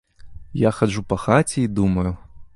Я 0.61 0.71
хаджу 0.77 1.03
па 1.13 1.19
хаце 1.25 1.57
і 1.67 1.71
думаю. 1.83 2.11